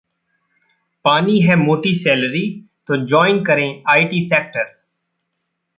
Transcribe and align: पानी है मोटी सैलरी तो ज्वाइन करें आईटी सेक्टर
पानी 1.05 1.39
है 1.39 1.55
मोटी 1.55 1.93
सैलरी 1.93 2.43
तो 2.87 3.05
ज्वाइन 3.05 3.43
करें 3.43 3.83
आईटी 3.89 4.25
सेक्टर 4.25 4.65